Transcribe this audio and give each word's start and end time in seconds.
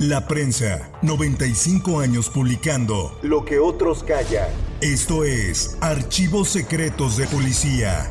La 0.00 0.28
prensa, 0.28 0.92
95 1.02 1.98
años 1.98 2.30
publicando 2.30 3.18
lo 3.20 3.44
que 3.44 3.58
otros 3.58 4.04
callan. 4.04 4.46
Esto 4.80 5.24
es 5.24 5.76
Archivos 5.80 6.50
Secretos 6.50 7.16
de 7.16 7.26
Policía. 7.26 8.08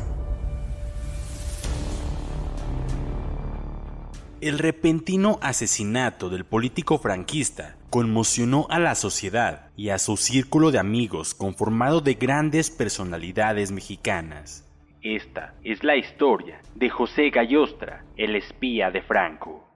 El 4.42 4.58
repentino 4.58 5.38
asesinato 5.40 6.28
del 6.28 6.44
político 6.44 6.98
franquista 6.98 7.78
conmocionó 7.88 8.66
a 8.68 8.78
la 8.78 8.94
sociedad 8.94 9.70
y 9.74 9.88
a 9.88 9.98
su 9.98 10.18
círculo 10.18 10.70
de 10.70 10.78
amigos 10.78 11.34
conformado 11.34 12.02
de 12.02 12.14
grandes 12.14 12.70
personalidades 12.70 13.70
mexicanas. 13.72 14.70
Esta 15.00 15.54
es 15.64 15.82
la 15.82 15.96
historia 15.96 16.60
de 16.74 16.90
José 16.90 17.30
Gallostra, 17.30 18.04
el 18.18 18.36
espía 18.36 18.90
de 18.90 19.00
Franco. 19.00 19.67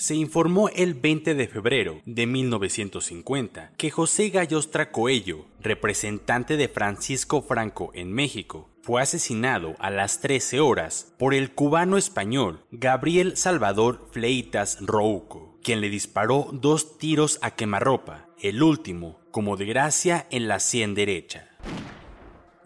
Se 0.00 0.14
informó 0.14 0.70
el 0.70 0.94
20 0.94 1.34
de 1.34 1.46
febrero 1.46 2.00
de 2.06 2.26
1950 2.26 3.72
que 3.76 3.90
José 3.90 4.30
Gallostra 4.30 4.92
Coello, 4.92 5.44
representante 5.60 6.56
de 6.56 6.68
Francisco 6.68 7.42
Franco 7.42 7.90
en 7.92 8.10
México, 8.10 8.70
fue 8.80 9.02
asesinado 9.02 9.76
a 9.78 9.90
las 9.90 10.22
13 10.22 10.60
horas 10.60 11.12
por 11.18 11.34
el 11.34 11.52
cubano 11.52 11.98
español 11.98 12.64
Gabriel 12.70 13.36
Salvador 13.36 14.08
Fleitas 14.10 14.78
Rouco, 14.80 15.58
quien 15.62 15.82
le 15.82 15.90
disparó 15.90 16.48
dos 16.50 16.96
tiros 16.96 17.38
a 17.42 17.50
quemarropa, 17.50 18.26
el 18.40 18.62
último, 18.62 19.20
como 19.30 19.58
de 19.58 19.66
gracia, 19.66 20.26
en 20.30 20.48
la 20.48 20.60
sien 20.60 20.94
derecha. 20.94 21.50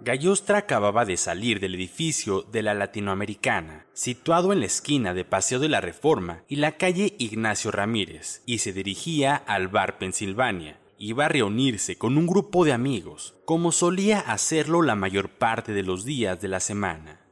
Gallostra 0.04 0.58
acababa 0.58 1.06
de 1.06 1.16
salir 1.16 1.60
del 1.60 1.74
edificio 1.74 2.42
de 2.42 2.60
la 2.60 2.74
Latinoamericana, 2.74 3.86
situado 3.94 4.52
en 4.52 4.60
la 4.60 4.66
esquina 4.66 5.14
de 5.14 5.24
Paseo 5.24 5.58
de 5.58 5.70
la 5.70 5.80
Reforma 5.80 6.42
y 6.46 6.56
la 6.56 6.72
calle 6.72 7.14
Ignacio 7.18 7.70
Ramírez, 7.70 8.42
y 8.44 8.58
se 8.58 8.74
dirigía 8.74 9.34
al 9.34 9.68
bar 9.68 9.96
Pensilvania. 9.96 10.78
Iba 10.98 11.24
a 11.24 11.28
reunirse 11.30 11.96
con 11.96 12.18
un 12.18 12.26
grupo 12.26 12.66
de 12.66 12.74
amigos, 12.74 13.34
como 13.46 13.72
solía 13.72 14.20
hacerlo 14.20 14.82
la 14.82 14.94
mayor 14.94 15.30
parte 15.30 15.72
de 15.72 15.82
los 15.82 16.04
días 16.04 16.38
de 16.38 16.48
la 16.48 16.60
semana. 16.60 17.23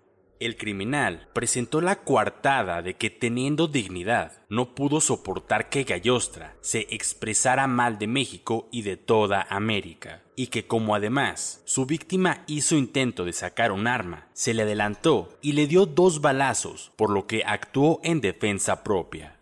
El 0.42 0.56
criminal 0.56 1.28
presentó 1.34 1.80
la 1.80 2.00
coartada 2.02 2.82
de 2.82 2.94
que 2.94 3.10
teniendo 3.10 3.68
dignidad 3.68 4.42
no 4.48 4.74
pudo 4.74 5.00
soportar 5.00 5.68
que 5.68 5.84
Gallostra 5.84 6.56
se 6.60 6.88
expresara 6.90 7.68
mal 7.68 7.96
de 8.00 8.08
México 8.08 8.68
y 8.72 8.82
de 8.82 8.96
toda 8.96 9.46
América, 9.48 10.24
y 10.34 10.48
que 10.48 10.66
como 10.66 10.96
además 10.96 11.62
su 11.64 11.86
víctima 11.86 12.42
hizo 12.48 12.76
intento 12.76 13.24
de 13.24 13.32
sacar 13.32 13.70
un 13.70 13.86
arma, 13.86 14.26
se 14.32 14.52
le 14.52 14.62
adelantó 14.62 15.38
y 15.42 15.52
le 15.52 15.68
dio 15.68 15.86
dos 15.86 16.20
balazos, 16.20 16.90
por 16.96 17.10
lo 17.10 17.28
que 17.28 17.44
actuó 17.46 18.00
en 18.02 18.20
defensa 18.20 18.82
propia. 18.82 19.38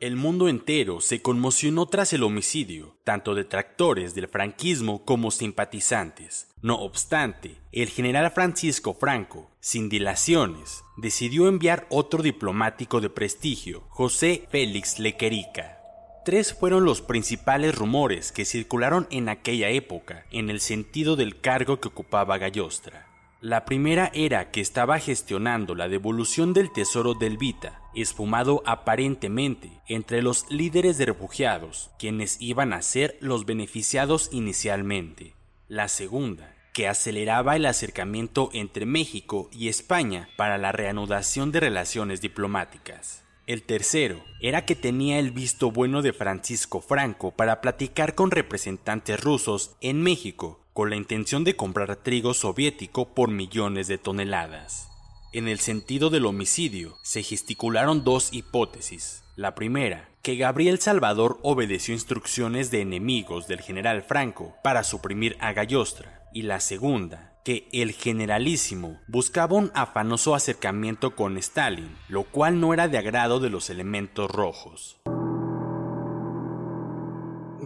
El 0.00 0.14
mundo 0.14 0.48
entero 0.48 1.00
se 1.00 1.22
conmocionó 1.22 1.86
tras 1.86 2.12
el 2.12 2.22
homicidio, 2.22 2.94
tanto 3.02 3.34
detractores 3.34 4.14
del 4.14 4.28
franquismo 4.28 5.04
como 5.04 5.32
simpatizantes. 5.32 6.46
No 6.62 6.76
obstante, 6.76 7.56
el 7.72 7.88
general 7.88 8.30
Francisco 8.30 8.94
Franco, 8.94 9.50
sin 9.58 9.88
dilaciones, 9.88 10.84
decidió 10.98 11.48
enviar 11.48 11.88
otro 11.90 12.22
diplomático 12.22 13.00
de 13.00 13.10
prestigio, 13.10 13.86
José 13.88 14.46
Félix 14.52 15.00
Lequerica. 15.00 15.80
Tres 16.24 16.54
fueron 16.54 16.84
los 16.84 17.02
principales 17.02 17.74
rumores 17.74 18.30
que 18.30 18.44
circularon 18.44 19.08
en 19.10 19.28
aquella 19.28 19.70
época 19.70 20.26
en 20.30 20.48
el 20.48 20.60
sentido 20.60 21.16
del 21.16 21.40
cargo 21.40 21.80
que 21.80 21.88
ocupaba 21.88 22.38
Gallostra. 22.38 23.07
La 23.40 23.64
primera 23.64 24.10
era 24.14 24.50
que 24.50 24.60
estaba 24.60 24.98
gestionando 24.98 25.76
la 25.76 25.88
devolución 25.88 26.52
del 26.52 26.72
tesoro 26.72 27.14
del 27.14 27.36
Vita, 27.36 27.80
esfumado 27.94 28.64
aparentemente 28.66 29.70
entre 29.86 30.22
los 30.22 30.50
líderes 30.50 30.98
de 30.98 31.06
refugiados, 31.06 31.92
quienes 32.00 32.40
iban 32.40 32.72
a 32.72 32.82
ser 32.82 33.16
los 33.20 33.46
beneficiados 33.46 34.28
inicialmente. 34.32 35.34
La 35.68 35.86
segunda, 35.86 36.52
que 36.72 36.88
aceleraba 36.88 37.54
el 37.54 37.66
acercamiento 37.66 38.50
entre 38.54 38.86
México 38.86 39.48
y 39.52 39.68
España 39.68 40.28
para 40.36 40.58
la 40.58 40.72
reanudación 40.72 41.52
de 41.52 41.60
relaciones 41.60 42.20
diplomáticas. 42.20 43.22
El 43.46 43.62
tercero 43.62 44.20
era 44.40 44.64
que 44.64 44.74
tenía 44.74 45.20
el 45.20 45.30
visto 45.30 45.70
bueno 45.70 46.02
de 46.02 46.12
Francisco 46.12 46.80
Franco 46.80 47.30
para 47.30 47.60
platicar 47.60 48.16
con 48.16 48.32
representantes 48.32 49.20
rusos 49.20 49.76
en 49.80 50.02
México 50.02 50.60
con 50.78 50.90
la 50.90 50.96
intención 50.96 51.42
de 51.42 51.56
comprar 51.56 51.96
trigo 51.96 52.34
soviético 52.34 53.12
por 53.12 53.32
millones 53.32 53.88
de 53.88 53.98
toneladas. 53.98 54.88
En 55.32 55.48
el 55.48 55.58
sentido 55.58 56.08
del 56.08 56.24
homicidio, 56.24 56.94
se 57.02 57.24
gesticularon 57.24 58.04
dos 58.04 58.32
hipótesis. 58.32 59.24
La 59.34 59.56
primera, 59.56 60.08
que 60.22 60.36
Gabriel 60.36 60.78
Salvador 60.78 61.40
obedeció 61.42 61.94
instrucciones 61.94 62.70
de 62.70 62.80
enemigos 62.80 63.48
del 63.48 63.60
general 63.60 64.04
Franco 64.04 64.54
para 64.62 64.84
suprimir 64.84 65.36
a 65.40 65.52
Gallostra, 65.52 66.28
y 66.32 66.42
la 66.42 66.60
segunda, 66.60 67.40
que 67.44 67.68
el 67.72 67.90
generalísimo 67.90 69.00
buscaba 69.08 69.56
un 69.56 69.72
afanoso 69.74 70.36
acercamiento 70.36 71.16
con 71.16 71.38
Stalin, 71.38 71.96
lo 72.08 72.22
cual 72.22 72.60
no 72.60 72.72
era 72.72 72.86
de 72.86 72.98
agrado 72.98 73.40
de 73.40 73.50
los 73.50 73.68
elementos 73.68 74.30
rojos. 74.30 74.97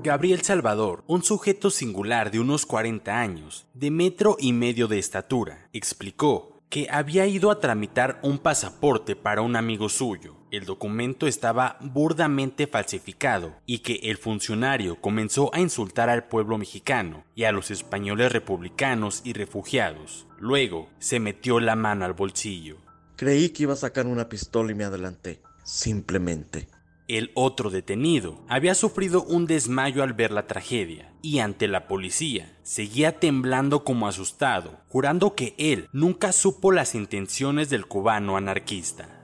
Gabriel 0.02 0.42
Salvador, 0.42 1.04
un 1.06 1.22
sujeto 1.22 1.70
singular 1.70 2.32
de 2.32 2.40
unos 2.40 2.66
40 2.66 3.20
años, 3.20 3.66
de 3.72 3.92
metro 3.92 4.36
y 4.40 4.52
medio 4.52 4.88
de 4.88 4.98
estatura, 4.98 5.68
explicó 5.72 6.60
que 6.68 6.88
había 6.90 7.24
ido 7.28 7.52
a 7.52 7.60
tramitar 7.60 8.18
un 8.24 8.38
pasaporte 8.38 9.14
para 9.14 9.42
un 9.42 9.54
amigo 9.54 9.88
suyo. 9.88 10.34
El 10.50 10.64
documento 10.64 11.28
estaba 11.28 11.76
burdamente 11.80 12.66
falsificado 12.66 13.54
y 13.64 13.78
que 13.78 14.00
el 14.02 14.16
funcionario 14.16 15.00
comenzó 15.00 15.54
a 15.54 15.60
insultar 15.60 16.10
al 16.10 16.24
pueblo 16.24 16.58
mexicano 16.58 17.22
y 17.36 17.44
a 17.44 17.52
los 17.52 17.70
españoles 17.70 18.32
republicanos 18.32 19.22
y 19.24 19.34
refugiados. 19.34 20.26
Luego 20.40 20.88
se 20.98 21.20
metió 21.20 21.60
la 21.60 21.76
mano 21.76 22.04
al 22.04 22.14
bolsillo. 22.14 22.78
Creí 23.14 23.50
que 23.50 23.64
iba 23.64 23.74
a 23.74 23.76
sacar 23.76 24.06
una 24.06 24.28
pistola 24.28 24.72
y 24.72 24.74
me 24.74 24.82
adelanté. 24.82 25.40
Simplemente. 25.62 26.66
El 27.08 27.30
otro 27.34 27.70
detenido 27.70 28.44
había 28.48 28.74
sufrido 28.74 29.22
un 29.22 29.46
desmayo 29.46 30.02
al 30.02 30.12
ver 30.12 30.30
la 30.30 30.46
tragedia 30.46 31.12
y 31.20 31.40
ante 31.40 31.68
la 31.68 31.88
policía 31.88 32.56
seguía 32.62 33.18
temblando 33.18 33.84
como 33.84 34.08
asustado, 34.08 34.80
jurando 34.88 35.34
que 35.34 35.54
él 35.58 35.88
nunca 35.92 36.32
supo 36.32 36.72
las 36.72 36.94
intenciones 36.94 37.70
del 37.70 37.86
cubano 37.86 38.36
anarquista. 38.36 39.21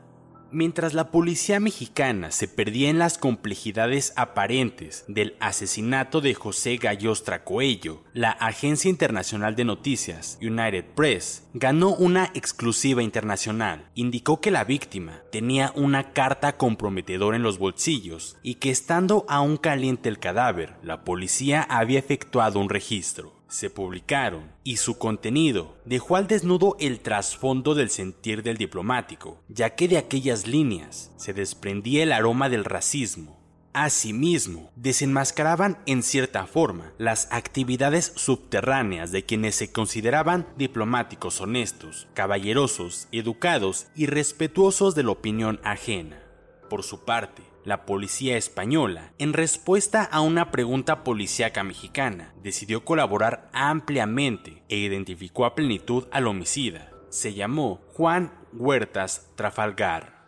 Mientras 0.50 0.94
la 0.94 1.10
policía 1.10 1.60
mexicana 1.60 2.30
se 2.30 2.48
perdía 2.48 2.88
en 2.88 2.98
las 2.98 3.18
complejidades 3.18 4.14
aparentes 4.16 5.04
del 5.06 5.36
asesinato 5.40 6.22
de 6.22 6.32
José 6.32 6.78
Gallostra 6.78 7.44
Coello, 7.44 8.02
la 8.14 8.30
agencia 8.30 8.88
internacional 8.88 9.56
de 9.56 9.66
noticias 9.66 10.38
United 10.40 10.86
Press 10.94 11.46
ganó 11.52 11.94
una 11.94 12.30
exclusiva 12.32 13.02
internacional. 13.02 13.90
Indicó 13.94 14.40
que 14.40 14.50
la 14.50 14.64
víctima 14.64 15.20
tenía 15.30 15.70
una 15.76 16.14
carta 16.14 16.56
comprometedora 16.56 17.36
en 17.36 17.42
los 17.42 17.58
bolsillos 17.58 18.38
y 18.42 18.54
que 18.54 18.70
estando 18.70 19.26
aún 19.28 19.58
caliente 19.58 20.08
el 20.08 20.18
cadáver, 20.18 20.76
la 20.82 21.04
policía 21.04 21.60
había 21.62 21.98
efectuado 21.98 22.58
un 22.58 22.70
registro 22.70 23.37
se 23.48 23.70
publicaron 23.70 24.52
y 24.62 24.76
su 24.76 24.98
contenido 24.98 25.76
dejó 25.84 26.16
al 26.16 26.26
desnudo 26.26 26.76
el 26.78 27.00
trasfondo 27.00 27.74
del 27.74 27.90
sentir 27.90 28.42
del 28.42 28.58
diplomático, 28.58 29.42
ya 29.48 29.74
que 29.74 29.88
de 29.88 29.98
aquellas 29.98 30.46
líneas 30.46 31.10
se 31.16 31.32
desprendía 31.32 32.02
el 32.02 32.12
aroma 32.12 32.48
del 32.48 32.64
racismo. 32.64 33.38
Asimismo, 33.72 34.72
desenmascaraban 34.76 35.78
en 35.86 36.02
cierta 36.02 36.46
forma 36.46 36.92
las 36.98 37.28
actividades 37.30 38.12
subterráneas 38.16 39.12
de 39.12 39.24
quienes 39.24 39.54
se 39.54 39.70
consideraban 39.70 40.48
diplomáticos 40.56 41.40
honestos, 41.40 42.08
caballerosos, 42.14 43.08
educados 43.12 43.86
y 43.94 44.06
respetuosos 44.06 44.94
de 44.94 45.04
la 45.04 45.10
opinión 45.10 45.60
ajena. 45.62 46.20
Por 46.68 46.82
su 46.82 47.04
parte, 47.04 47.42
la 47.68 47.84
policía 47.84 48.38
española, 48.38 49.12
en 49.18 49.34
respuesta 49.34 50.02
a 50.02 50.22
una 50.22 50.50
pregunta 50.50 51.04
policíaca 51.04 51.62
mexicana, 51.62 52.32
decidió 52.42 52.82
colaborar 52.82 53.50
ampliamente 53.52 54.62
e 54.70 54.78
identificó 54.78 55.44
a 55.44 55.54
plenitud 55.54 56.06
al 56.10 56.26
homicida. 56.26 56.90
Se 57.10 57.34
llamó 57.34 57.82
Juan 57.92 58.32
Huertas 58.54 59.28
Trafalgar. 59.36 60.18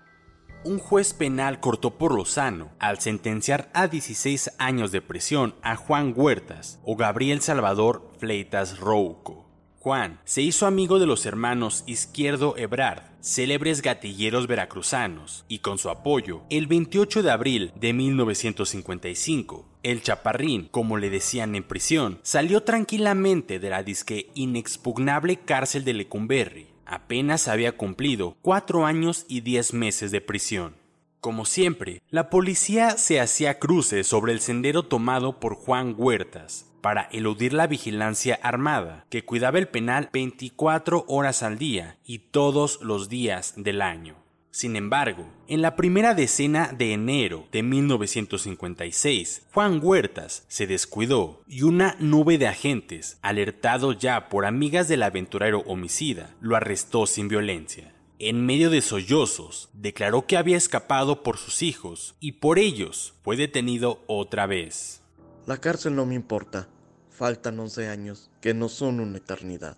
Un 0.65 0.79
juez 0.79 1.15
penal 1.15 1.61
cortó 1.61 1.97
por 1.97 2.15
lo 2.15 2.27
sano 2.27 2.69
al 2.79 3.01
sentenciar 3.01 3.71
a 3.73 3.89
16 3.89 4.57
años 4.59 4.93
de 4.93 5.01
prisión 5.01 5.55
a 5.63 5.77
Juan 5.77 6.13
Huertas 6.15 6.79
o 6.85 6.95
Gabriel 6.97 7.41
Salvador 7.41 8.13
Fleitas 8.19 8.79
Rouco. 8.79 9.50
Juan 9.83 10.21
se 10.27 10.43
hizo 10.43 10.67
amigo 10.67 10.99
de 10.99 11.07
los 11.07 11.25
hermanos 11.25 11.85
Izquierdo 11.87 12.55
Ebrard, 12.59 13.03
célebres 13.23 13.81
gatilleros 13.81 14.47
veracruzanos, 14.47 15.47
y 15.49 15.61
con 15.61 15.79
su 15.79 15.89
apoyo, 15.89 16.43
el 16.51 16.67
28 16.67 17.23
de 17.23 17.31
abril 17.31 17.73
de 17.77 17.95
1955, 17.95 19.67
el 19.83 20.03
Chaparrín, 20.03 20.69
como 20.71 20.99
le 20.99 21.09
decían 21.09 21.55
en 21.55 21.63
prisión, 21.63 22.19
salió 22.23 22.63
tranquilamente 22.63 23.59
de 23.59 23.71
la 23.71 23.83
disque 23.83 24.31
inexpugnable 24.35 25.37
cárcel 25.39 25.83
de 25.87 25.95
Lecumberri. 25.95 26.67
Apenas 26.85 27.49
había 27.49 27.73
cumplido 27.73 28.37
cuatro 28.43 28.85
años 28.85 29.25
y 29.29 29.41
diez 29.41 29.73
meses 29.73 30.11
de 30.11 30.21
prisión. 30.21 30.75
Como 31.23 31.47
siempre, 31.47 32.03
la 32.11 32.29
policía 32.29 32.99
se 32.99 33.19
hacía 33.19 33.59
cruces 33.59 34.07
sobre 34.07 34.33
el 34.33 34.41
sendero 34.41 34.83
tomado 34.83 35.41
por 35.41 35.55
Juan 35.55 35.95
Huertas, 35.97 36.70
para 36.81 37.09
eludir 37.13 37.53
la 37.53 37.67
vigilancia 37.67 38.39
armada, 38.43 39.07
que 39.11 39.25
cuidaba 39.25 39.59
el 39.59 39.69
penal 39.69 40.09
24 40.13 41.05
horas 41.09 41.43
al 41.43 41.59
día 41.59 41.99
y 42.05 42.19
todos 42.19 42.81
los 42.83 43.09
días 43.09 43.55
del 43.57 43.83
año. 43.83 44.17
Sin 44.53 44.75
embargo, 44.75 45.29
en 45.47 45.63
la 45.63 45.77
primera 45.77 46.15
decena 46.15 46.75
de 46.77 46.93
enero 46.93 47.47
de 47.53 47.63
1956, 47.63 49.43
Juan 49.55 49.79
Huertas 49.81 50.45
se 50.49 50.67
descuidó 50.67 51.43
y 51.47 51.63
una 51.63 51.95
nube 52.01 52.37
de 52.37 52.49
agentes, 52.49 53.19
alertado 53.23 53.93
ya 53.93 54.29
por 54.29 54.47
amigas 54.47 54.89
del 54.89 55.05
aventurero 55.05 55.61
homicida, 55.61 56.35
lo 56.41 56.57
arrestó 56.57 57.07
sin 57.07 57.29
violencia. 57.29 57.95
En 58.19 58.45
medio 58.45 58.71
de 58.71 58.83
sollozos, 58.83 59.71
declaró 59.73 60.27
que 60.27 60.37
había 60.37 60.57
escapado 60.57 61.23
por 61.23 61.39
sus 61.39 61.63
hijos 61.63 62.17
y 62.19 62.33
por 62.33 62.59
ellos 62.59 63.15
fue 63.23 63.37
detenido 63.37 64.03
otra 64.09 64.47
vez. 64.47 65.00
La 65.47 65.57
cárcel 65.57 65.97
no 65.97 66.05
me 66.07 66.15
importa. 66.15 66.69
Faltan 67.09 67.59
11 67.59 67.89
años, 67.89 68.31
que 68.41 68.55
no 68.55 68.69
son 68.69 69.01
una 69.01 69.19
eternidad. 69.19 69.77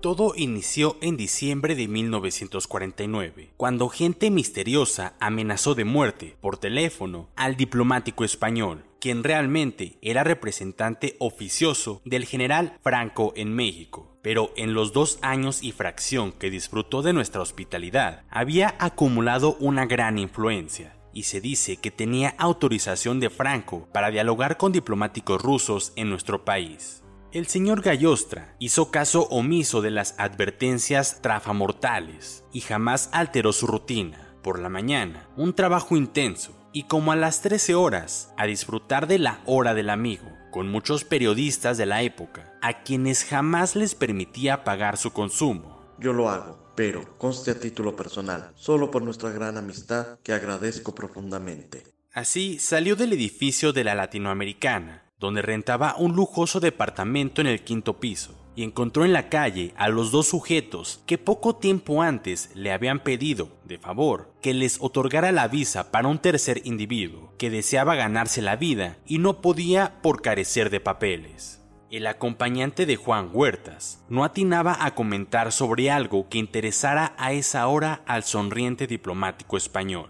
Todo 0.00 0.32
inició 0.34 0.96
en 1.00 1.16
diciembre 1.16 1.76
de 1.76 1.86
1949, 1.86 3.52
cuando 3.56 3.88
gente 3.88 4.32
misteriosa 4.32 5.14
amenazó 5.20 5.76
de 5.76 5.84
muerte 5.84 6.36
por 6.40 6.56
teléfono 6.56 7.28
al 7.36 7.54
diplomático 7.54 8.24
español, 8.24 8.84
quien 8.98 9.22
realmente 9.22 9.98
era 10.02 10.24
representante 10.24 11.14
oficioso 11.20 12.02
del 12.04 12.24
general 12.24 12.78
Franco 12.82 13.32
en 13.36 13.54
México. 13.54 14.16
Pero 14.22 14.52
en 14.56 14.74
los 14.74 14.92
dos 14.92 15.20
años 15.22 15.62
y 15.62 15.70
fracción 15.70 16.32
que 16.32 16.50
disfrutó 16.50 17.02
de 17.02 17.12
nuestra 17.12 17.40
hospitalidad, 17.40 18.24
había 18.28 18.74
acumulado 18.80 19.56
una 19.60 19.86
gran 19.86 20.18
influencia 20.18 20.96
y 21.12 21.24
se 21.24 21.40
dice 21.40 21.76
que 21.76 21.90
tenía 21.90 22.34
autorización 22.38 23.20
de 23.20 23.30
Franco 23.30 23.88
para 23.92 24.10
dialogar 24.10 24.56
con 24.56 24.72
diplomáticos 24.72 25.40
rusos 25.40 25.92
en 25.96 26.10
nuestro 26.10 26.44
país. 26.44 27.02
El 27.32 27.46
señor 27.46 27.80
Gallostra 27.80 28.54
hizo 28.58 28.90
caso 28.90 29.22
omiso 29.28 29.80
de 29.80 29.90
las 29.90 30.14
advertencias 30.18 31.22
trafamortales 31.22 32.44
y 32.52 32.60
jamás 32.60 33.08
alteró 33.12 33.52
su 33.52 33.66
rutina. 33.66 34.36
Por 34.42 34.58
la 34.58 34.68
mañana, 34.68 35.28
un 35.36 35.54
trabajo 35.54 35.96
intenso 35.96 36.52
y 36.72 36.84
como 36.84 37.12
a 37.12 37.16
las 37.16 37.40
13 37.42 37.74
horas, 37.74 38.34
a 38.36 38.46
disfrutar 38.46 39.06
de 39.06 39.18
la 39.18 39.40
hora 39.46 39.72
del 39.72 39.88
amigo, 39.88 40.28
con 40.50 40.70
muchos 40.70 41.04
periodistas 41.04 41.78
de 41.78 41.86
la 41.86 42.02
época, 42.02 42.52
a 42.60 42.82
quienes 42.82 43.24
jamás 43.24 43.76
les 43.76 43.94
permitía 43.94 44.64
pagar 44.64 44.96
su 44.96 45.12
consumo. 45.12 45.80
Yo 45.98 46.12
lo 46.12 46.28
hago 46.28 46.61
pero 46.74 47.16
conste 47.18 47.50
a 47.50 47.60
título 47.60 47.96
personal, 47.96 48.52
solo 48.54 48.90
por 48.90 49.02
nuestra 49.02 49.30
gran 49.30 49.56
amistad 49.56 50.18
que 50.22 50.32
agradezco 50.32 50.94
profundamente. 50.94 51.84
Así 52.12 52.58
salió 52.58 52.96
del 52.96 53.12
edificio 53.12 53.72
de 53.72 53.84
la 53.84 53.94
Latinoamericana, 53.94 55.04
donde 55.18 55.42
rentaba 55.42 55.96
un 55.96 56.14
lujoso 56.14 56.60
departamento 56.60 57.40
en 57.40 57.46
el 57.46 57.62
quinto 57.62 58.00
piso, 58.00 58.34
y 58.54 58.64
encontró 58.64 59.04
en 59.04 59.12
la 59.14 59.28
calle 59.28 59.72
a 59.76 59.88
los 59.88 60.10
dos 60.10 60.26
sujetos 60.26 61.00
que 61.06 61.16
poco 61.16 61.56
tiempo 61.56 62.02
antes 62.02 62.50
le 62.54 62.72
habían 62.72 63.02
pedido, 63.02 63.48
de 63.64 63.78
favor, 63.78 64.34
que 64.42 64.52
les 64.52 64.78
otorgara 64.80 65.32
la 65.32 65.48
visa 65.48 65.90
para 65.90 66.08
un 66.08 66.18
tercer 66.18 66.60
individuo 66.64 67.32
que 67.38 67.48
deseaba 67.48 67.94
ganarse 67.94 68.42
la 68.42 68.56
vida 68.56 68.98
y 69.06 69.18
no 69.18 69.40
podía 69.40 70.02
por 70.02 70.20
carecer 70.20 70.68
de 70.68 70.80
papeles 70.80 71.61
el 71.92 72.06
acompañante 72.06 72.86
de 72.86 72.96
Juan 72.96 73.28
Huertas 73.34 74.02
no 74.08 74.24
atinaba 74.24 74.78
a 74.80 74.94
comentar 74.94 75.52
sobre 75.52 75.90
algo 75.90 76.26
que 76.30 76.38
interesara 76.38 77.14
a 77.18 77.32
esa 77.32 77.68
hora 77.68 78.00
al 78.06 78.24
sonriente 78.24 78.86
diplomático 78.86 79.58
español. 79.58 80.08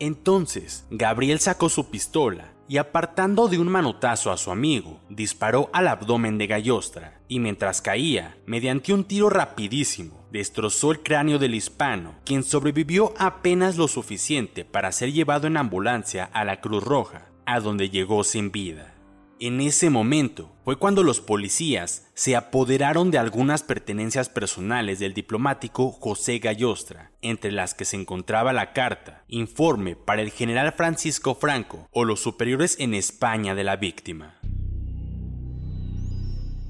Entonces, 0.00 0.86
Gabriel 0.90 1.38
sacó 1.38 1.68
su 1.68 1.88
pistola 1.88 2.52
y 2.66 2.78
apartando 2.78 3.46
de 3.46 3.60
un 3.60 3.68
manotazo 3.68 4.32
a 4.32 4.36
su 4.36 4.50
amigo, 4.50 5.00
disparó 5.08 5.70
al 5.72 5.86
abdomen 5.86 6.36
de 6.36 6.48
Gallostra 6.48 7.20
y 7.28 7.38
mientras 7.38 7.80
caía, 7.80 8.36
mediante 8.44 8.92
un 8.92 9.04
tiro 9.04 9.30
rapidísimo, 9.30 10.26
destrozó 10.32 10.90
el 10.90 11.00
cráneo 11.00 11.38
del 11.38 11.54
hispano, 11.54 12.16
quien 12.24 12.42
sobrevivió 12.42 13.14
apenas 13.18 13.76
lo 13.76 13.86
suficiente 13.86 14.64
para 14.64 14.90
ser 14.90 15.12
llevado 15.12 15.46
en 15.46 15.58
ambulancia 15.58 16.28
a 16.32 16.44
la 16.44 16.60
Cruz 16.60 16.82
Roja, 16.82 17.28
a 17.46 17.60
donde 17.60 17.88
llegó 17.88 18.24
sin 18.24 18.50
vida. 18.50 18.94
En 19.42 19.62
ese 19.62 19.88
momento 19.88 20.54
fue 20.66 20.76
cuando 20.76 21.02
los 21.02 21.22
policías 21.22 22.06
se 22.12 22.36
apoderaron 22.36 23.10
de 23.10 23.16
algunas 23.16 23.62
pertenencias 23.62 24.28
personales 24.28 24.98
del 24.98 25.14
diplomático 25.14 25.92
José 25.92 26.40
Gallostra, 26.40 27.12
entre 27.22 27.50
las 27.50 27.72
que 27.72 27.86
se 27.86 27.96
encontraba 27.96 28.52
la 28.52 28.74
carta, 28.74 29.24
informe 29.28 29.96
para 29.96 30.20
el 30.20 30.30
general 30.30 30.74
Francisco 30.76 31.34
Franco 31.34 31.88
o 31.90 32.04
los 32.04 32.20
superiores 32.20 32.76
en 32.80 32.92
España 32.92 33.54
de 33.54 33.64
la 33.64 33.76
víctima. 33.76 34.38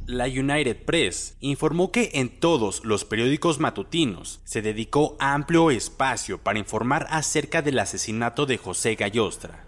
La 0.06 0.26
United 0.26 0.84
Press 0.84 1.38
informó 1.40 1.90
que 1.90 2.10
en 2.14 2.38
todos 2.38 2.84
los 2.84 3.04
periódicos 3.04 3.58
matutinos 3.58 4.42
se 4.44 4.62
dedicó 4.62 5.16
amplio 5.18 5.72
espacio 5.72 6.38
para 6.38 6.60
informar 6.60 7.08
acerca 7.10 7.62
del 7.62 7.80
asesinato 7.80 8.46
de 8.46 8.58
José 8.58 8.94
Gallostra, 8.94 9.64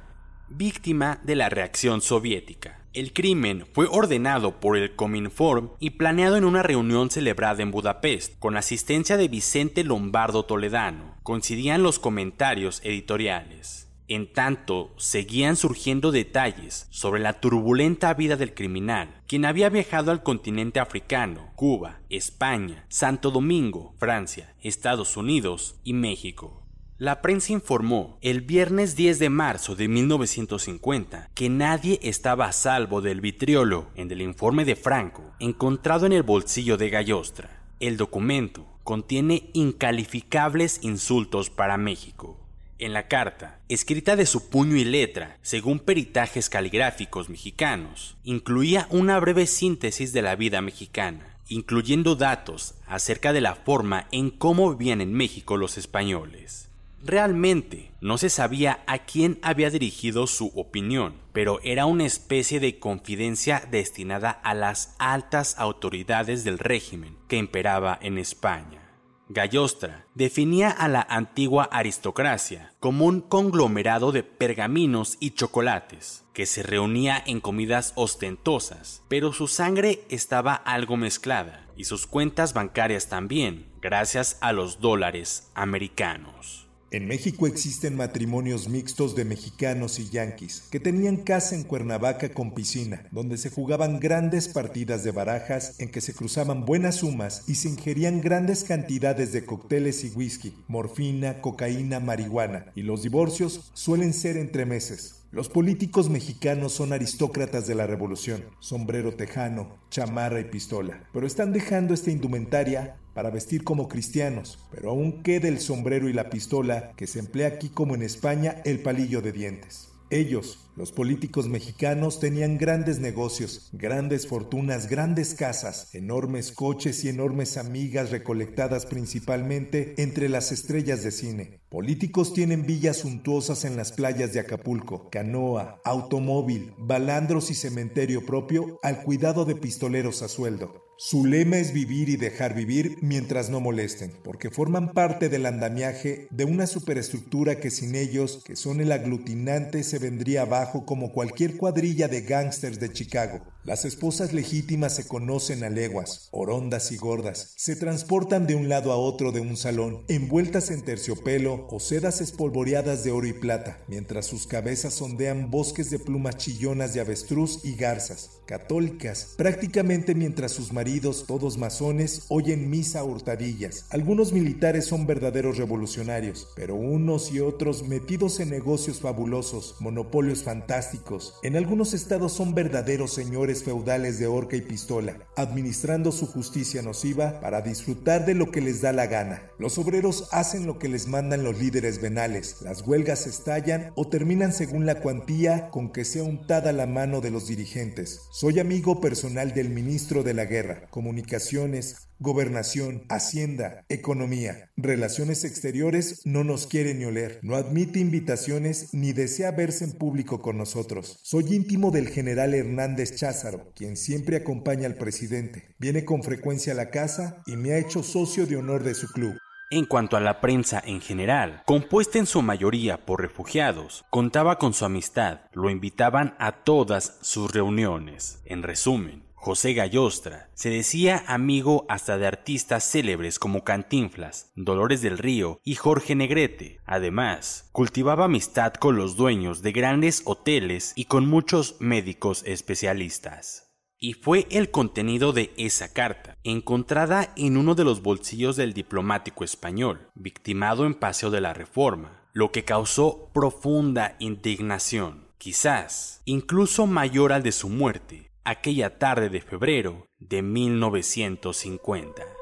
víctima 0.48 1.20
de 1.24 1.34
la 1.34 1.48
reacción 1.48 2.00
soviética. 2.00 2.81
El 2.94 3.14
crimen 3.14 3.64
fue 3.72 3.86
ordenado 3.90 4.60
por 4.60 4.76
el 4.76 4.94
Cominform 4.94 5.70
y 5.80 5.90
planeado 5.90 6.36
en 6.36 6.44
una 6.44 6.62
reunión 6.62 7.10
celebrada 7.10 7.62
en 7.62 7.70
Budapest, 7.70 8.38
con 8.38 8.54
asistencia 8.58 9.16
de 9.16 9.28
Vicente 9.28 9.82
Lombardo 9.82 10.44
Toledano. 10.44 11.16
Coincidían 11.22 11.82
los 11.82 11.98
comentarios 11.98 12.82
editoriales. 12.84 13.88
En 14.08 14.30
tanto, 14.30 14.92
seguían 14.98 15.56
surgiendo 15.56 16.12
detalles 16.12 16.86
sobre 16.90 17.22
la 17.22 17.40
turbulenta 17.40 18.12
vida 18.12 18.36
del 18.36 18.52
criminal, 18.52 19.22
quien 19.26 19.46
había 19.46 19.70
viajado 19.70 20.10
al 20.10 20.22
continente 20.22 20.78
africano, 20.78 21.50
Cuba, 21.54 22.00
España, 22.10 22.84
Santo 22.90 23.30
Domingo, 23.30 23.94
Francia, 23.96 24.54
Estados 24.60 25.16
Unidos 25.16 25.76
y 25.82 25.94
México. 25.94 26.61
La 27.02 27.20
prensa 27.20 27.52
informó 27.52 28.16
el 28.20 28.42
viernes 28.42 28.94
10 28.94 29.18
de 29.18 29.28
marzo 29.28 29.74
de 29.74 29.88
1950 29.88 31.30
que 31.34 31.48
nadie 31.50 31.98
estaba 32.00 32.46
a 32.46 32.52
salvo 32.52 33.00
del 33.00 33.20
vitriolo 33.20 33.88
en 33.96 34.08
el 34.12 34.22
informe 34.22 34.64
de 34.64 34.76
Franco 34.76 35.24
encontrado 35.40 36.06
en 36.06 36.12
el 36.12 36.22
bolsillo 36.22 36.76
de 36.76 36.90
Gallostra. 36.90 37.60
El 37.80 37.96
documento 37.96 38.68
contiene 38.84 39.50
incalificables 39.52 40.78
insultos 40.82 41.50
para 41.50 41.76
México. 41.76 42.38
En 42.78 42.92
la 42.92 43.08
carta, 43.08 43.58
escrita 43.68 44.14
de 44.14 44.24
su 44.24 44.48
puño 44.48 44.76
y 44.76 44.84
letra, 44.84 45.38
según 45.42 45.80
peritajes 45.80 46.48
caligráficos 46.48 47.28
mexicanos, 47.28 48.16
incluía 48.22 48.86
una 48.90 49.18
breve 49.18 49.48
síntesis 49.48 50.12
de 50.12 50.22
la 50.22 50.36
vida 50.36 50.62
mexicana, 50.62 51.36
incluyendo 51.48 52.14
datos 52.14 52.76
acerca 52.86 53.32
de 53.32 53.40
la 53.40 53.56
forma 53.56 54.06
en 54.12 54.30
cómo 54.30 54.76
vivían 54.76 55.00
en 55.00 55.12
México 55.12 55.56
los 55.56 55.78
españoles. 55.78 56.68
Realmente 57.04 57.92
no 58.00 58.16
se 58.16 58.30
sabía 58.30 58.84
a 58.86 59.00
quién 59.00 59.40
había 59.42 59.70
dirigido 59.70 60.28
su 60.28 60.52
opinión, 60.54 61.16
pero 61.32 61.58
era 61.64 61.84
una 61.86 62.06
especie 62.06 62.60
de 62.60 62.78
confidencia 62.78 63.66
destinada 63.68 64.30
a 64.30 64.54
las 64.54 64.94
altas 65.00 65.58
autoridades 65.58 66.44
del 66.44 66.60
régimen 66.60 67.16
que 67.26 67.38
imperaba 67.38 67.98
en 68.00 68.18
España. 68.18 68.82
Gallostra 69.28 70.06
definía 70.14 70.70
a 70.70 70.86
la 70.86 71.04
antigua 71.08 71.64
aristocracia 71.64 72.72
como 72.78 73.06
un 73.06 73.20
conglomerado 73.20 74.12
de 74.12 74.22
pergaminos 74.22 75.16
y 75.18 75.30
chocolates, 75.30 76.24
que 76.32 76.46
se 76.46 76.62
reunía 76.62 77.20
en 77.26 77.40
comidas 77.40 77.94
ostentosas, 77.96 79.02
pero 79.08 79.32
su 79.32 79.48
sangre 79.48 80.04
estaba 80.08 80.54
algo 80.54 80.96
mezclada 80.96 81.66
y 81.76 81.84
sus 81.84 82.06
cuentas 82.06 82.52
bancarias 82.52 83.08
también, 83.08 83.72
gracias 83.80 84.38
a 84.40 84.52
los 84.52 84.80
dólares 84.80 85.50
americanos. 85.54 86.68
En 86.92 87.06
México 87.06 87.46
existen 87.46 87.96
matrimonios 87.96 88.68
mixtos 88.68 89.16
de 89.16 89.24
mexicanos 89.24 89.98
y 89.98 90.10
yanquis 90.10 90.64
que 90.70 90.78
tenían 90.78 91.16
casa 91.16 91.54
en 91.54 91.62
Cuernavaca 91.62 92.34
con 92.34 92.52
piscina, 92.52 93.06
donde 93.10 93.38
se 93.38 93.48
jugaban 93.48 93.98
grandes 93.98 94.48
partidas 94.48 95.02
de 95.02 95.10
barajas 95.10 95.80
en 95.80 95.90
que 95.90 96.02
se 96.02 96.12
cruzaban 96.12 96.66
buenas 96.66 96.96
sumas 96.96 97.44
y 97.48 97.54
se 97.54 97.70
ingerían 97.70 98.20
grandes 98.20 98.62
cantidades 98.62 99.32
de 99.32 99.46
cócteles 99.46 100.04
y 100.04 100.10
whisky, 100.10 100.54
morfina, 100.68 101.40
cocaína, 101.40 101.98
marihuana, 101.98 102.66
y 102.74 102.82
los 102.82 103.02
divorcios 103.02 103.70
suelen 103.72 104.12
ser 104.12 104.36
entre 104.36 104.66
meses. 104.66 105.21
Los 105.32 105.48
políticos 105.48 106.10
mexicanos 106.10 106.74
son 106.74 106.92
aristócratas 106.92 107.66
de 107.66 107.74
la 107.74 107.86
revolución, 107.86 108.44
sombrero 108.60 109.14
tejano, 109.14 109.78
chamarra 109.88 110.40
y 110.40 110.44
pistola, 110.44 111.08
pero 111.10 111.26
están 111.26 111.54
dejando 111.54 111.94
esta 111.94 112.10
indumentaria 112.10 112.96
para 113.14 113.30
vestir 113.30 113.64
como 113.64 113.88
cristianos, 113.88 114.58
pero 114.70 114.90
aún 114.90 115.22
queda 115.22 115.48
el 115.48 115.58
sombrero 115.58 116.10
y 116.10 116.12
la 116.12 116.28
pistola 116.28 116.92
que 116.96 117.06
se 117.06 117.18
emplea 117.18 117.48
aquí 117.48 117.70
como 117.70 117.94
en 117.94 118.02
España 118.02 118.60
el 118.66 118.80
palillo 118.80 119.22
de 119.22 119.32
dientes. 119.32 119.88
Ellos, 120.10 120.68
los 120.76 120.92
políticos 120.92 121.48
mexicanos, 121.48 122.20
tenían 122.20 122.58
grandes 122.58 122.98
negocios, 122.98 123.70
grandes 123.72 124.26
fortunas, 124.26 124.88
grandes 124.88 125.34
casas, 125.34 125.94
enormes 125.94 126.52
coches 126.52 127.04
y 127.04 127.08
enormes 127.08 127.56
amigas 127.56 128.10
recolectadas 128.10 128.86
principalmente 128.86 129.94
entre 129.98 130.28
las 130.28 130.52
estrellas 130.52 131.02
de 131.02 131.10
cine. 131.10 131.60
Políticos 131.68 132.34
tienen 132.34 132.66
villas 132.66 132.98
suntuosas 132.98 133.64
en 133.64 133.76
las 133.76 133.92
playas 133.92 134.32
de 134.32 134.40
Acapulco, 134.40 135.08
canoa, 135.10 135.80
automóvil, 135.84 136.74
balandros 136.78 137.50
y 137.50 137.54
cementerio 137.54 138.26
propio 138.26 138.78
al 138.82 139.02
cuidado 139.02 139.44
de 139.44 139.56
pistoleros 139.56 140.22
a 140.22 140.28
sueldo. 140.28 140.82
Su 141.04 141.26
lema 141.26 141.56
es 141.56 141.72
vivir 141.72 142.10
y 142.10 142.16
dejar 142.16 142.54
vivir 142.54 142.98
mientras 143.00 143.50
no 143.50 143.58
molesten, 143.58 144.12
porque 144.22 144.50
forman 144.50 144.92
parte 144.92 145.28
del 145.28 145.46
andamiaje 145.46 146.28
de 146.30 146.44
una 146.44 146.68
superestructura 146.68 147.58
que 147.58 147.70
sin 147.70 147.96
ellos, 147.96 148.40
que 148.44 148.54
son 148.54 148.80
el 148.80 148.92
aglutinante, 148.92 149.82
se 149.82 149.98
vendría 149.98 150.42
abajo 150.42 150.61
como 150.70 151.12
cualquier 151.12 151.56
cuadrilla 151.56 152.08
de 152.08 152.22
gángsters 152.22 152.78
de 152.78 152.92
Chicago. 152.92 153.40
Las 153.64 153.84
esposas 153.84 154.32
legítimas 154.32 154.96
se 154.96 155.06
conocen 155.06 155.62
a 155.62 155.70
leguas, 155.70 156.28
orondas 156.32 156.90
y 156.90 156.96
gordas, 156.96 157.54
se 157.56 157.76
transportan 157.76 158.48
de 158.48 158.56
un 158.56 158.68
lado 158.68 158.90
a 158.90 158.96
otro 158.96 159.30
de 159.30 159.38
un 159.38 159.56
salón, 159.56 160.02
envueltas 160.08 160.72
en 160.72 160.82
terciopelo 160.82 161.68
o 161.70 161.78
sedas 161.78 162.20
espolvoreadas 162.20 163.04
de 163.04 163.12
oro 163.12 163.28
y 163.28 163.32
plata, 163.32 163.78
mientras 163.86 164.26
sus 164.26 164.48
cabezas 164.48 164.94
sondean 164.94 165.52
bosques 165.52 165.90
de 165.90 166.00
plumas 166.00 166.38
chillonas 166.38 166.92
de 166.92 167.02
avestruz 167.02 167.64
y 167.64 167.76
garzas, 167.76 168.42
católicas, 168.46 169.34
prácticamente 169.36 170.16
mientras 170.16 170.50
sus 170.50 170.72
maridos, 170.72 171.26
todos 171.28 171.56
masones, 171.56 172.26
oyen 172.30 172.68
misa 172.68 172.98
a 172.98 173.04
hurtadillas. 173.04 173.86
Algunos 173.90 174.32
militares 174.32 174.86
son 174.86 175.06
verdaderos 175.06 175.56
revolucionarios, 175.56 176.48
pero 176.56 176.74
unos 176.74 177.32
y 177.32 177.38
otros 177.38 177.86
metidos 177.86 178.40
en 178.40 178.50
negocios 178.50 178.98
fabulosos, 178.98 179.76
monopolios 179.78 180.42
fantásticos. 180.42 181.34
En 181.44 181.54
algunos 181.54 181.94
estados 181.94 182.32
son 182.32 182.54
verdaderos 182.54 183.12
señores 183.12 183.51
feudales 183.60 184.18
de 184.18 184.26
horca 184.26 184.56
y 184.56 184.60
pistola, 184.60 185.16
administrando 185.36 186.12
su 186.12 186.26
justicia 186.26 186.82
nociva 186.82 187.40
para 187.40 187.60
disfrutar 187.60 188.24
de 188.24 188.34
lo 188.34 188.50
que 188.50 188.60
les 188.60 188.80
da 188.80 188.92
la 188.92 189.06
gana. 189.06 189.42
Los 189.58 189.78
obreros 189.78 190.28
hacen 190.32 190.66
lo 190.66 190.78
que 190.78 190.88
les 190.88 191.08
mandan 191.08 191.44
los 191.44 191.58
líderes 191.58 192.00
venales, 192.00 192.62
las 192.62 192.86
huelgas 192.86 193.26
estallan 193.26 193.92
o 193.96 194.08
terminan 194.08 194.52
según 194.52 194.86
la 194.86 195.00
cuantía 195.00 195.70
con 195.70 195.92
que 195.92 196.04
sea 196.04 196.22
untada 196.22 196.72
la 196.72 196.86
mano 196.86 197.20
de 197.20 197.30
los 197.30 197.48
dirigentes. 197.48 198.20
Soy 198.30 198.60
amigo 198.60 199.00
personal 199.00 199.52
del 199.54 199.70
ministro 199.70 200.22
de 200.22 200.34
la 200.34 200.44
Guerra, 200.44 200.88
Comunicaciones, 200.90 202.08
Gobernación, 202.22 203.02
Hacienda, 203.08 203.84
Economía, 203.88 204.70
Relaciones 204.76 205.42
Exteriores 205.42 206.22
no 206.24 206.44
nos 206.44 206.68
quiere 206.68 206.94
ni 206.94 207.04
oler, 207.04 207.40
no 207.42 207.56
admite 207.56 207.98
invitaciones 207.98 208.94
ni 208.94 209.12
desea 209.12 209.50
verse 209.50 209.84
en 209.84 209.92
público 209.98 210.40
con 210.40 210.56
nosotros. 210.56 211.18
Soy 211.24 211.52
íntimo 211.52 211.90
del 211.90 212.08
general 212.08 212.54
Hernández 212.54 213.16
Cházaro, 213.16 213.72
quien 213.74 213.96
siempre 213.96 214.36
acompaña 214.36 214.86
al 214.86 214.94
presidente. 214.94 215.74
Viene 215.80 216.04
con 216.04 216.22
frecuencia 216.22 216.74
a 216.74 216.76
la 216.76 216.90
casa 216.90 217.42
y 217.44 217.56
me 217.56 217.72
ha 217.72 217.78
hecho 217.78 218.04
socio 218.04 218.46
de 218.46 218.56
honor 218.56 218.84
de 218.84 218.94
su 218.94 219.08
club. 219.08 219.36
En 219.72 219.86
cuanto 219.86 220.18
a 220.18 220.20
la 220.20 220.40
prensa 220.40 220.82
en 220.84 221.00
general, 221.00 221.62
compuesta 221.64 222.18
en 222.18 222.26
su 222.26 222.42
mayoría 222.42 223.06
por 223.06 223.22
refugiados, 223.22 224.04
contaba 224.10 224.58
con 224.58 224.74
su 224.74 224.84
amistad, 224.84 225.40
lo 225.54 225.70
invitaban 225.70 226.36
a 226.38 226.62
todas 226.62 227.16
sus 227.22 227.50
reuniones. 227.50 228.42
En 228.44 228.62
resumen, 228.62 229.24
José 229.44 229.74
Gallostra 229.74 230.50
se 230.54 230.70
decía 230.70 231.24
amigo 231.26 231.84
hasta 231.88 232.16
de 232.16 232.28
artistas 232.28 232.88
célebres 232.88 233.40
como 233.40 233.64
Cantinflas, 233.64 234.52
Dolores 234.54 235.02
del 235.02 235.18
Río 235.18 235.60
y 235.64 235.74
Jorge 235.74 236.14
Negrete. 236.14 236.78
Además, 236.86 237.68
cultivaba 237.72 238.26
amistad 238.26 238.74
con 238.74 238.94
los 238.94 239.16
dueños 239.16 239.60
de 239.60 239.72
grandes 239.72 240.22
hoteles 240.26 240.92
y 240.94 241.06
con 241.06 241.26
muchos 241.26 241.74
médicos 241.80 242.44
especialistas. 242.46 243.72
Y 243.98 244.12
fue 244.12 244.46
el 244.48 244.70
contenido 244.70 245.32
de 245.32 245.52
esa 245.56 245.92
carta, 245.92 246.38
encontrada 246.44 247.32
en 247.34 247.56
uno 247.56 247.74
de 247.74 247.82
los 247.82 248.00
bolsillos 248.00 248.54
del 248.54 248.74
diplomático 248.74 249.42
español, 249.42 250.08
victimado 250.14 250.86
en 250.86 250.94
Paseo 250.94 251.32
de 251.32 251.40
la 251.40 251.52
Reforma, 251.52 252.28
lo 252.32 252.52
que 252.52 252.62
causó 252.62 253.28
profunda 253.34 254.14
indignación, 254.20 255.26
quizás 255.36 256.22
incluso 256.26 256.86
mayor 256.86 257.32
al 257.32 257.42
de 257.42 257.50
su 257.50 257.68
muerte, 257.68 258.31
aquella 258.44 258.98
tarde 258.98 259.28
de 259.28 259.40
febrero 259.40 260.08
de 260.18 260.42
1950. 260.42 262.41